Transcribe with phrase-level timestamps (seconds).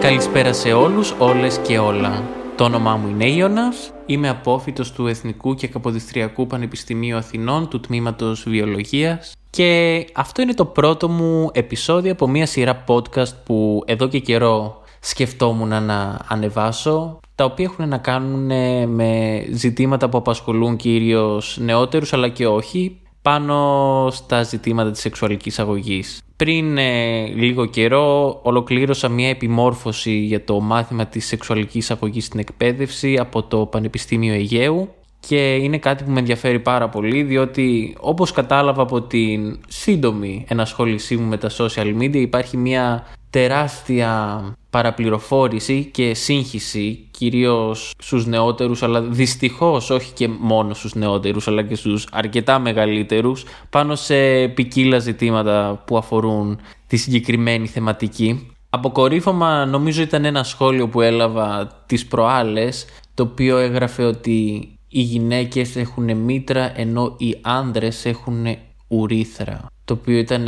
[0.00, 2.22] Καλησπέρα σε όλους, όλες και όλα.
[2.56, 8.44] Το όνομά μου είναι Ιωνας, είμαι απόφοιτος του Εθνικού και Καποδιστριακού Πανεπιστημίου Αθηνών του Τμήματος
[8.48, 14.18] Βιολογίας και αυτό είναι το πρώτο μου επεισόδιο από μια σειρά podcast που εδώ και
[14.18, 18.46] καιρό σκεφτόμουν να ανεβάσω τα οποία έχουν να κάνουν
[18.88, 26.22] με ζητήματα που απασχολούν κυρίως νεότερους αλλά και όχι πάνω στα ζητήματα της σεξουαλικής αγωγής.
[26.42, 33.16] Πριν ε, λίγο καιρό ολοκλήρωσα μια επιμόρφωση για το μάθημα της σεξουαλικής αγωγής στην εκπαίδευση
[33.18, 34.88] από το Πανεπιστήμιο Αιγαίου
[35.20, 41.16] και είναι κάτι που με ενδιαφέρει πάρα πολύ διότι όπως κατάλαβα από την σύντομη ενασχόλησή
[41.16, 49.00] μου με τα social media υπάρχει μια τεράστια παραπληροφόρηση και σύγχυση κυρίως στους νεότερους αλλά
[49.00, 55.82] δυστυχώς όχι και μόνο στους νεότερους αλλά και στους αρκετά μεγαλύτερους πάνω σε ποικίλα ζητήματα
[55.86, 58.52] που αφορούν τη συγκεκριμένη θεματική.
[58.70, 65.76] Αποκορύφωμα νομίζω ήταν ένα σχόλιο που έλαβα τις προάλλες το οποίο έγραφε ότι οι γυναίκες
[65.76, 68.46] έχουν μήτρα ενώ οι άνδρες έχουν
[68.88, 70.46] ουρίθρα το οποίο ήταν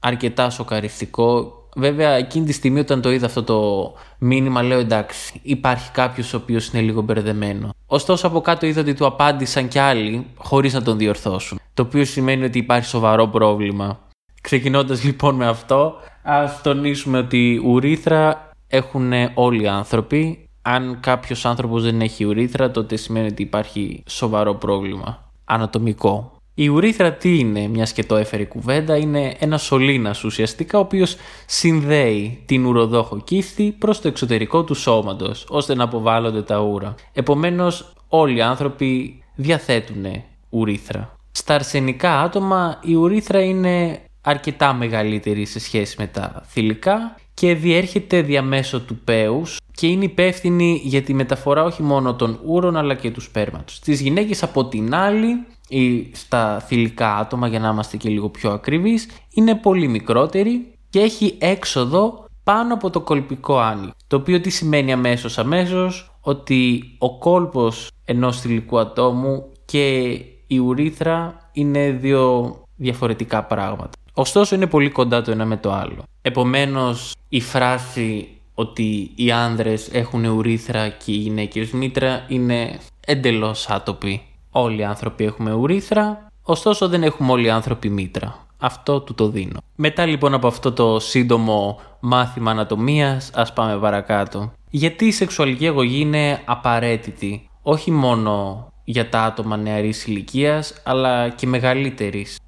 [0.00, 5.90] αρκετά σοκαριστικό Βέβαια, εκείνη τη στιγμή όταν το είδα αυτό το μήνυμα, λέω εντάξει, υπάρχει
[5.90, 7.70] κάποιος ο οποίος είναι λίγο μπερδεμένο.
[7.86, 11.58] Ωστόσο, από κάτω είδα ότι του απάντησαν κι άλλοι χωρίς να τον διορθώσουν.
[11.74, 13.98] Το οποίο σημαίνει ότι υπάρχει σοβαρό πρόβλημα.
[14.40, 20.48] Ξεκινώντας λοιπόν με αυτό, ας τονίσουμε ότι ουρίθρα έχουν όλοι οι άνθρωποι.
[20.62, 26.35] Αν κάποιος άνθρωπος δεν έχει ουρίθρα, τότε σημαίνει ότι υπάρχει σοβαρό πρόβλημα ανατομικό.
[26.58, 31.16] Η ουρίθρα τι είναι, μιας και το έφερε κουβέντα, είναι ένας σωλήνας ουσιαστικά ο οποίος
[31.46, 36.94] συνδέει την ουροδόχο κίστη προς το εξωτερικό του σώματος, ώστε να αποβάλλονται τα ούρα.
[37.12, 40.04] Επομένως, όλοι οι άνθρωποι διαθέτουν
[40.50, 41.16] ουρίθρα.
[41.32, 48.20] Στα αρσενικά άτομα η ουρίθρα είναι αρκετά μεγαλύτερη σε σχέση με τα θηλυκά και διέρχεται
[48.22, 53.10] διαμέσω του πέους και είναι υπεύθυνη για τη μεταφορά όχι μόνο των ούρων αλλά και
[53.10, 53.74] του σπέρματος.
[53.74, 58.50] Στις γυναίκες από την άλλη ή στα θηλυκά άτομα για να είμαστε και λίγο πιο
[58.50, 63.94] ακριβείς είναι πολύ μικρότερη και έχει έξοδο πάνω από το κολπικό άνοιγμα.
[64.06, 70.00] Το οποίο τι σημαίνει αμέσως αμέσως ότι ο κόλπος ενός θηλυκού ατόμου και
[70.46, 73.90] η ουρίθρα είναι δύο διαφορετικά πράγματα.
[74.12, 76.02] Ωστόσο είναι πολύ κοντά το ένα με το άλλο.
[76.22, 84.22] Επομένως η φράση ότι οι άνδρες έχουν ουρίθρα και οι γυναίκες μήτρα είναι εντελώς άτοπη.
[84.58, 88.46] Όλοι οι άνθρωποι έχουμε ουρίθρα, ωστόσο δεν έχουμε όλοι οι άνθρωποι μήτρα.
[88.58, 89.60] Αυτό του το δίνω.
[89.76, 94.52] Μετά λοιπόν από αυτό το σύντομο μάθημα ανατομίας, ας πάμε παρακάτω.
[94.70, 101.46] Γιατί η σεξουαλική αγωγή είναι απαραίτητη, όχι μόνο για τα άτομα νεαρής ηλικίας, αλλά και
[101.46, 102.38] μεγαλύτερης.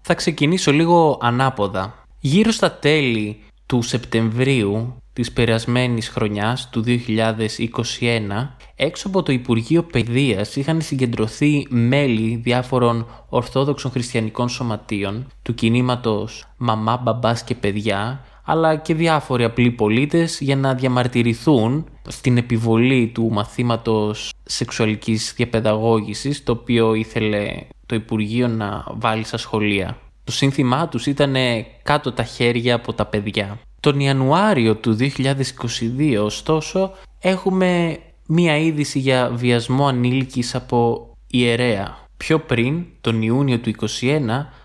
[0.00, 1.94] Θα ξεκινήσω λίγο ανάποδα.
[2.20, 10.56] Γύρω στα τέλη του Σεπτεμβρίου της περασμένης χρονιάς του 2021 έξω από το Υπουργείο Παιδείας
[10.56, 18.94] είχαν συγκεντρωθεί μέλη διάφορων ορθόδοξων χριστιανικών σωματείων του κινήματος «Μαμά, μπαμπάς και παιδιά» αλλά και
[18.94, 27.56] διάφοροι απλοί πολίτες για να διαμαρτυρηθούν στην επιβολή του μαθήματος σεξουαλικής διαπαιδαγώγησης το οποίο ήθελε
[27.86, 29.98] το Υπουργείο να βάλει στα σχολεία.
[30.24, 31.34] Το σύνθημά τους ήταν
[31.82, 33.58] κάτω τα χέρια από τα παιδιά.
[33.80, 41.98] Τον Ιανουάριο του 2022 ωστόσο έχουμε μία είδηση για βιασμό ανήλικης από ιερέα.
[42.16, 44.20] Πιο πριν, τον Ιούνιο του 2021,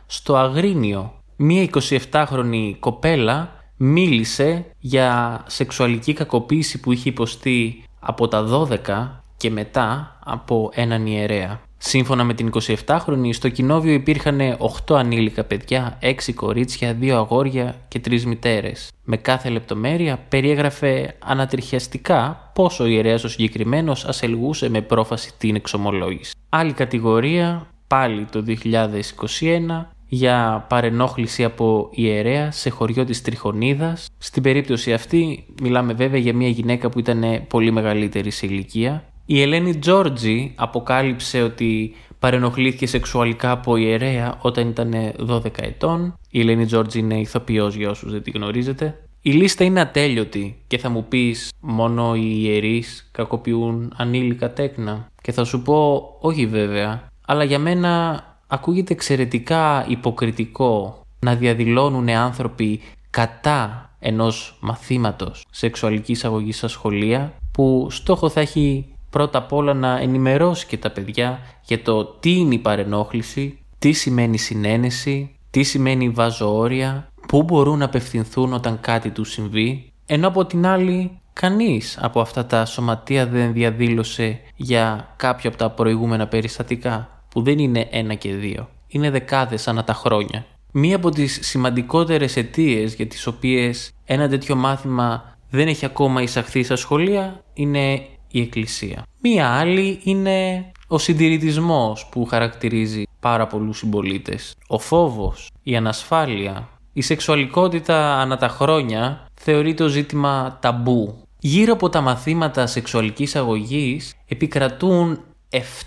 [0.05, 1.69] στο Αγρίνιο, μία
[2.11, 8.47] 27χρονη κοπέλα μίλησε για σεξουαλική κακοποίηση που είχε υποστεί από τα
[8.85, 11.61] 12 και μετά από έναν ιερέα.
[11.85, 12.51] Σύμφωνα με την
[12.85, 14.39] 27χρονη, στο κοινόβιο υπήρχαν
[14.87, 18.91] 8 ανήλικα παιδιά, 6 κορίτσια, 2 αγόρια και 3 μητέρες.
[19.03, 26.31] Με κάθε λεπτομέρεια περιέγραφε ανατριχιαστικά πόσο ο ιερέας ο συγκεκριμένος ασελγούσε με πρόφαση την εξομολόγηση.
[26.49, 34.05] Άλλη κατηγορία, πάλι το 2021, για παρενόχληση από ιερέα σε χωριό της Τριχονίδας.
[34.17, 39.41] Στην περίπτωση αυτή μιλάμε βέβαια για μια γυναίκα που ήταν πολύ μεγαλύτερη σε ηλικία η
[39.41, 44.93] Ελένη Τζόρτζι αποκάλυψε ότι παρενοχλήθηκε σεξουαλικά από ιερέα όταν ήταν
[45.29, 46.17] 12 ετών.
[46.29, 48.97] Η Ελένη Τζόρτζι είναι ηθοποιός για όσους δεν τη γνωρίζετε.
[49.21, 55.31] Η λίστα είναι ατέλειωτη και θα μου πεις μόνο οι ιερείς κακοποιούν ανήλικα τέκνα; Και
[55.31, 63.89] θα σου πω όχι βέβαια, αλλά για μένα ακούγεται εξαιρετικά υποκριτικό να διαδηλώνουν άνθρωποι κατά
[63.99, 70.65] ενός μαθήματος σεξουαλικής αγωγής στα σχολεία που στόχο θα έχει πρώτα απ' όλα να ενημερώσει
[70.65, 76.57] και τα παιδιά για το τι είναι η παρενόχληση, τι σημαίνει συνένεση, τι σημαίνει βάζω
[76.57, 82.21] όρια, πού μπορούν να απευθυνθούν όταν κάτι του συμβεί, ενώ από την άλλη κανείς από
[82.21, 88.13] αυτά τα σωματεία δεν διαδήλωσε για κάποιο από τα προηγούμενα περιστατικά, που δεν είναι ένα
[88.13, 90.45] και δύο, είναι δεκάδες ανά τα χρόνια.
[90.71, 96.63] Μία από τις σημαντικότερες αιτίες για τις οποίες ένα τέτοιο μάθημα δεν έχει ακόμα εισαχθεί
[96.63, 98.01] στα σχολεία είναι
[98.33, 99.05] η Εκκλησία.
[99.21, 104.55] Μία άλλη είναι ο συντηρητισμός που χαρακτηρίζει πάρα πολλούς συμπολίτες.
[104.67, 111.17] Ο φόβος, η ανασφάλεια, η σεξουαλικότητα ανά τα χρόνια θεωρείται το ζήτημα ταμπού.
[111.39, 115.19] Γύρω από τα μαθήματα σεξουαλικής αγωγής επικρατούν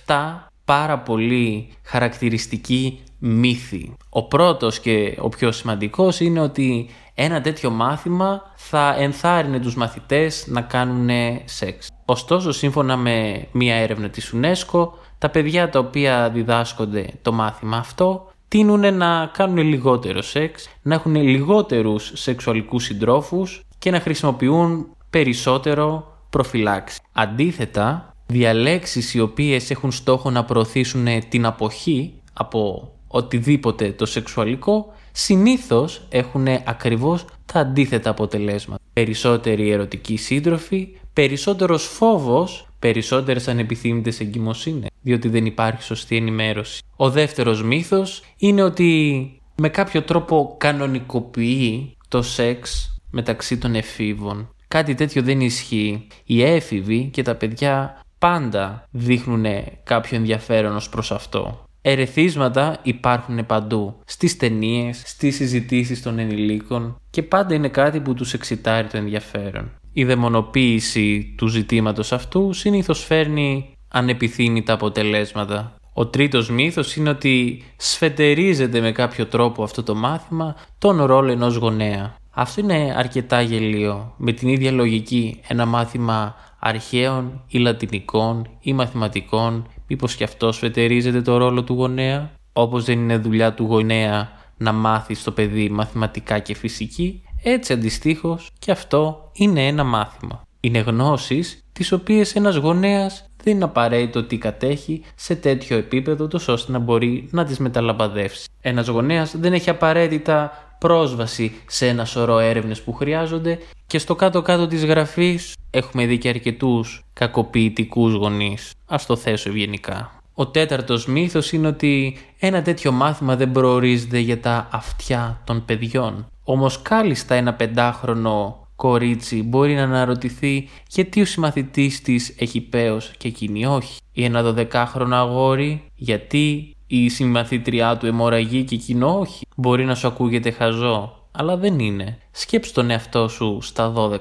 [0.07, 3.93] 7 πάρα πολύ χαρακτηριστικοί μύθοι.
[4.09, 10.45] Ο πρώτος και ο πιο σημαντικός είναι ότι ένα τέτοιο μάθημα θα ενθάρρυνε τους μαθητές
[10.47, 11.09] να κάνουν
[11.45, 11.89] σεξ.
[12.09, 14.89] Ωστόσο, σύμφωνα με μία έρευνα της UNESCO,
[15.19, 21.15] τα παιδιά τα οποία διδάσκονται το μάθημα αυτό τείνουν να κάνουν λιγότερο σεξ, να έχουν
[21.15, 27.01] λιγότερους σεξουαλικούς συντρόφους και να χρησιμοποιούν περισσότερο προφυλάξη.
[27.13, 36.07] Αντίθετα, διαλέξεις οι οποίες έχουν στόχο να προωθήσουν την αποχή από οτιδήποτε το σεξουαλικό συνήθως
[36.09, 38.83] έχουν ακριβώς τα αντίθετα αποτελέσματα.
[38.93, 46.83] Περισσότεροι ερωτικοί σύντροφοι, περισσότερος φόβος, περισσότερες ανεπιθύμητες εγκυμοσύνες, διότι δεν υπάρχει σωστή ενημέρωση.
[46.97, 54.55] Ο δεύτερος μύθος είναι ότι με κάποιο τρόπο κανονικοποιεί το σεξ μεταξύ των εφήβων.
[54.69, 56.07] Κάτι τέτοιο δεν ισχύει.
[56.25, 59.45] Οι έφηβοι και τα παιδιά πάντα δείχνουν
[59.85, 61.65] κάποιο ενδιαφέρον ως προς αυτό.
[61.83, 68.35] Ερεθίσματα υπάρχουν παντού, στις ταινίες, στις συζητήσεις των ενηλίκων και πάντα είναι κάτι που τους
[68.35, 69.71] εξητάρει το ενδιαφέρον.
[69.99, 75.75] Η δαιμονοποίηση του ζητήματος αυτού συνήθως φέρνει ανεπιθύμητα αποτελέσματα.
[75.93, 81.57] Ο τρίτος μύθος είναι ότι σφετερίζεται με κάποιο τρόπο αυτό το μάθημα τον ρόλο ενός
[81.57, 82.17] γονέα.
[82.31, 84.15] Αυτό είναι αρκετά γελίο.
[84.17, 91.23] Με την ίδια λογική ένα μάθημα αρχαίων ή λατινικών ή μαθηματικών μήπως και αυτό σφετερίζεται
[91.23, 96.39] το ρόλο του γονέα; Όπως δεν είναι δουλειά του γονέα να μάθει στο παιδί μαθηματικά
[96.39, 100.43] και φυσική έτσι αντιστοίχως και αυτό είναι ένα μάθημα.
[100.61, 106.53] Είναι γνώσεις τις οποίες ένας γονέας δεν είναι απαραίτητο ότι κατέχει σε τέτοιο επίπεδο τόσο
[106.53, 108.49] ώστε να μπορεί να τις μεταλαμπαδεύσει.
[108.61, 114.67] Ένας γονέας δεν έχει απαραίτητα πρόσβαση σε ένα σωρό έρευνες που χρειάζονται και στο κάτω-κάτω
[114.67, 118.73] της γραφής έχουμε δει και αρκετούς κακοποιητικούς γονείς.
[118.87, 120.21] Ας το θέσω ευγενικά.
[120.35, 126.27] Ο τέταρτος μύθος είναι ότι ένα τέτοιο μάθημα δεν προορίζεται για τα αυτιά των παιδιών.
[126.49, 133.29] Όμως κάλλιστα ένα πεντάχρονο κορίτσι μπορεί να αναρωτηθεί γιατί ο συμμαθητής της έχει πέος και
[133.29, 134.01] εκείνη όχι.
[134.13, 139.47] Ή ένα δωδεκάχρονο αγόρι γιατί η συμμαθήτριά του αιμορραγεί και εκείνο όχι.
[139.57, 142.19] Μπορεί να σου ακούγεται χαζό, αλλά δεν είναι.
[142.31, 144.19] Σκέψου τον εαυτό σου στα 12.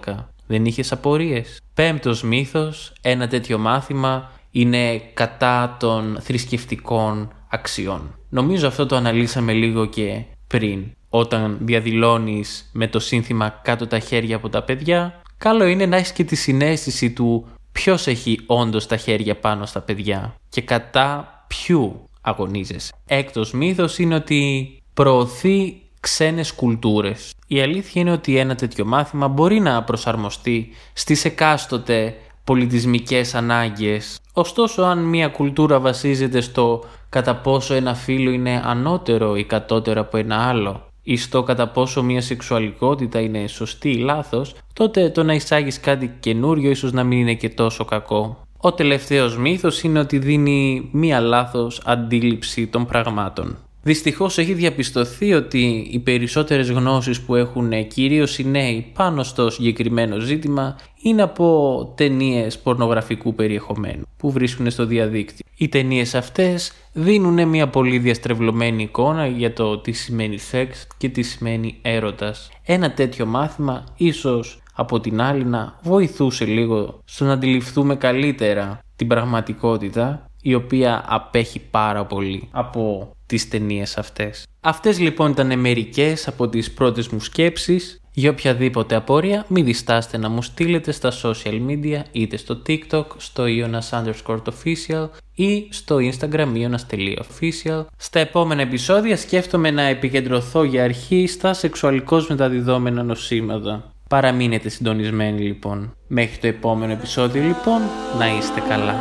[0.48, 1.62] Δεν είχες απορίες.
[1.74, 8.16] Πέμπτος μύθος, ένα τέτοιο μάθημα είναι κατά των θρησκευτικών αξιών.
[8.30, 10.92] Νομίζω αυτό το αναλύσαμε λίγο και πριν.
[11.18, 16.12] Όταν διαδηλώνεις με το σύνθημα κάτω τα χέρια από τα παιδιά, καλό είναι να έχεις
[16.12, 22.10] και τη συνέστηση του ποιος έχει όντως τα χέρια πάνω στα παιδιά και κατά ποιου
[22.22, 22.94] αγωνίζεσαι.
[23.06, 27.34] Έκτος μύθος είναι ότι προωθεί ξένες κουλτούρες.
[27.48, 34.20] Η αλήθεια είναι ότι ένα τέτοιο μάθημα μπορεί να προσαρμοστεί στις εκάστοτε πολιτισμικές ανάγκες.
[34.34, 40.18] Ωστόσο αν μια κουλτούρα βασίζεται στο κατά πόσο ένα φύλλο είναι ανώτερο ή κατώτερο από
[40.18, 45.34] ένα άλλο ή στο κατά πόσο μια σεξουαλικότητα είναι σωστή ή λάθος, τότε το να
[45.34, 48.44] εισάγεις κάτι καινούριο ίσως να μην είναι και τόσο κακό.
[48.58, 53.58] Ο τελευταίος μύθος είναι ότι δίνει μία λάθος αντίληψη των πραγμάτων.
[53.88, 60.20] Δυστυχώς έχει διαπιστωθεί ότι οι περισσότερες γνώσεις που έχουν κυρίως οι νέοι πάνω στο συγκεκριμένο
[60.20, 65.46] ζήτημα είναι από ταινίες πορνογραφικού περιεχομένου που βρίσκουν στο διαδίκτυο.
[65.58, 71.22] Οι ταινίες αυτές δίνουν μια πολύ διαστρεβλωμένη εικόνα για το τι σημαίνει σεξ και τι
[71.22, 72.50] σημαίνει έρωτας.
[72.66, 79.08] Ένα τέτοιο μάθημα ίσως από την άλλη να βοηθούσε λίγο στο να αντιληφθούμε καλύτερα την
[79.08, 84.48] πραγματικότητα η οποία απέχει πάρα πολύ από τις ταινίες αυτές.
[84.62, 88.00] Αυτές λοιπόν ήταν μερικές από τις πρώτες μου σκέψεις.
[88.12, 93.44] Για οποιαδήποτε απορία μην διστάστε να μου στείλετε στα social media είτε στο TikTok, στο
[93.48, 97.86] Ionas underscore official ή στο Instagram ionas.official.
[97.98, 103.92] Στα επόμενα επεισόδια σκέφτομαι να επικεντρωθώ για αρχή στα σεξουαλικώς μεταδιδόμενα νοσήματα.
[104.10, 105.96] Παραμείνετε συντονισμένοι λοιπόν.
[106.08, 107.82] Μέχρι το επόμενο επεισόδιο λοιπόν,
[108.18, 108.96] να είστε καλά.